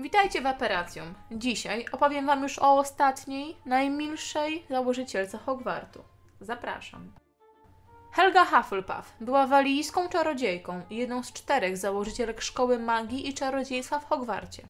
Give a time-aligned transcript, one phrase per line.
[0.00, 1.14] Witajcie w Aperacjum.
[1.30, 6.04] Dzisiaj opowiem Wam już o ostatniej, najmilszej założycielce Hogwartu.
[6.40, 7.12] Zapraszam.
[8.12, 14.08] Helga Hufflepuff była walijską czarodziejką i jedną z czterech założycielek Szkoły Magii i Czarodziejstwa w
[14.08, 14.66] Hogwarcie.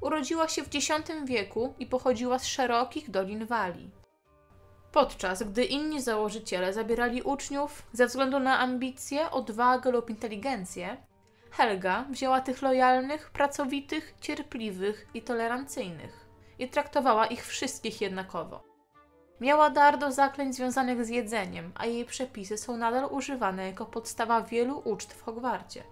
[0.00, 0.88] Urodziła się w X
[1.24, 3.90] wieku i pochodziła z szerokich dolin Walii.
[4.92, 10.96] Podczas gdy inni założyciele zabierali uczniów ze względu na ambicje, odwagę lub inteligencję,
[11.56, 16.26] Helga wzięła tych lojalnych, pracowitych, cierpliwych i tolerancyjnych
[16.58, 18.62] i traktowała ich wszystkich jednakowo.
[19.40, 24.42] Miała dar do zaklęć związanych z jedzeniem, a jej przepisy są nadal używane jako podstawa
[24.42, 25.82] wielu uczt w Hogwarcie.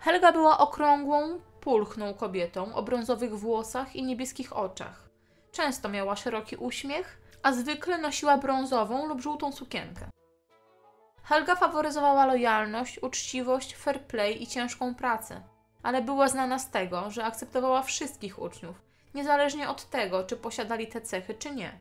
[0.00, 5.08] Helga była okrągłą, pulchną kobietą o brązowych włosach i niebieskich oczach.
[5.52, 10.10] Często miała szeroki uśmiech, a zwykle nosiła brązową lub żółtą sukienkę.
[11.24, 15.42] Helga faworyzowała lojalność, uczciwość, fair play i ciężką pracę,
[15.82, 18.82] ale była znana z tego, że akceptowała wszystkich uczniów,
[19.14, 21.80] niezależnie od tego, czy posiadali te cechy, czy nie.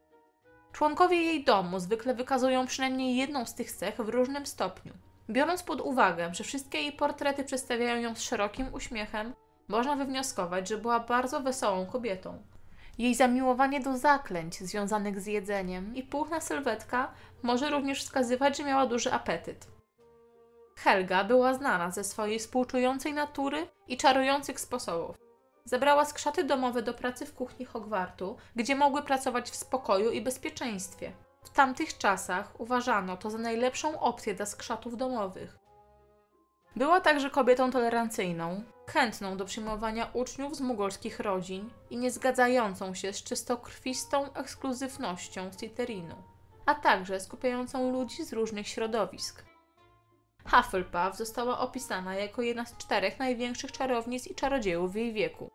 [0.72, 4.94] Członkowie jej domu zwykle wykazują przynajmniej jedną z tych cech w różnym stopniu.
[5.30, 9.34] Biorąc pod uwagę, że wszystkie jej portrety przedstawiają ją z szerokim uśmiechem,
[9.68, 12.44] można wywnioskować, że była bardzo wesołą kobietą.
[12.98, 17.12] Jej zamiłowanie do zaklęć związanych z jedzeniem i puchna sylwetka
[17.44, 19.68] może również wskazywać, że miała duży apetyt.
[20.76, 25.16] Helga była znana ze swojej współczującej natury i czarujących sposobów.
[25.66, 31.12] Zabrała skrzaty domowe do pracy w kuchni Hogwartu, gdzie mogły pracować w spokoju i bezpieczeństwie.
[31.44, 35.60] W tamtych czasach uważano to za najlepszą opcję dla skrzatów domowych.
[36.76, 43.23] Była także kobietą tolerancyjną, chętną do przyjmowania uczniów z mugolskich rodzin i niezgadzającą się z
[43.23, 46.16] czystokrwistą ekskluzywnością Slytherinu,
[46.66, 49.44] a także skupiającą ludzi z różnych środowisk.
[50.45, 55.52] Hufflepuff została opisana jako jedna z czterech największych czarownic i czarodziejów w jej wieku.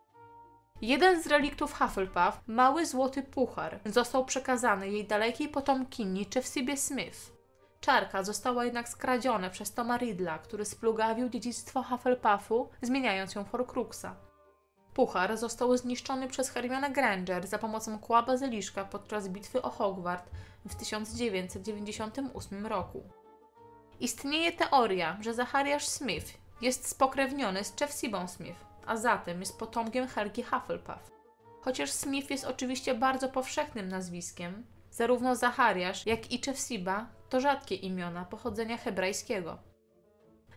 [0.81, 7.38] Jeden z reliktów Hufflepuff, mały złoty puchar, został przekazany jej dalekiej potomkini Chefsibie Smith,
[7.81, 14.15] Czarka została jednak skradziona przez Toma Riddla, który splugawił dziedzictwo Hufflepuffu, zmieniając ją w Horcruxa.
[14.93, 20.29] Puchar został zniszczony przez Hermione Granger za pomocą kła bazyliszka podczas bitwy o Hogwart
[20.65, 23.03] w 1998 roku.
[23.99, 30.43] Istnieje teoria, że Zachariasz Smith jest spokrewniony z Chefsibą Smith, a zatem jest potomkiem Helgi
[30.43, 31.11] Hufflepuff.
[31.61, 38.25] Chociaż Smith jest oczywiście bardzo powszechnym nazwiskiem, zarówno Zachariasz, jak i Chefsiba to rzadkie imiona
[38.25, 39.57] pochodzenia hebrajskiego.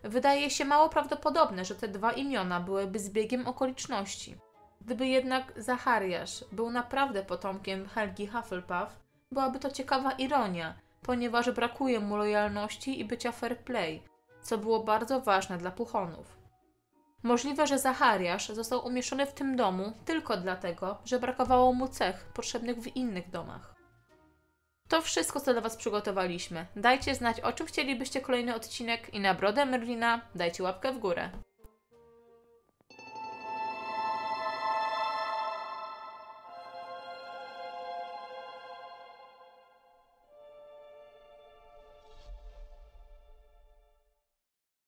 [0.04, 4.36] Wydaje się mało prawdopodobne, że te dwa imiona byłyby zbiegiem okoliczności.
[4.80, 9.00] Gdyby jednak Zachariasz był naprawdę potomkiem Helgi Hufflepuff,
[9.32, 14.02] byłaby to ciekawa ironia, ponieważ brakuje mu lojalności i bycia fair play,
[14.42, 16.42] co było bardzo ważne dla Puchonów.
[17.22, 22.78] Możliwe, że Zachariasz został umieszczony w tym domu tylko dlatego, że brakowało mu cech potrzebnych
[22.78, 23.74] w innych domach.
[24.92, 26.66] To wszystko, co dla Was przygotowaliśmy.
[26.76, 31.30] Dajcie znać, o czym chcielibyście kolejny odcinek i na brodę Merlina dajcie łapkę w górę.